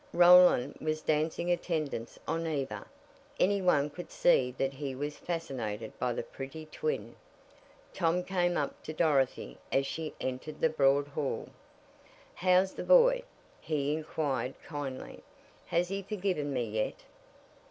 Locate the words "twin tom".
6.65-8.23